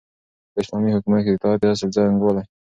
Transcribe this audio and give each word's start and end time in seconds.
په 0.53 0.57
اسلامي 0.63 0.91
حکومت 0.95 1.21
کي 1.23 1.31
د 1.31 1.33
اطاعت 1.37 1.59
د 1.61 1.63
اصل 1.73 1.89
څرنګوالی 1.95 2.43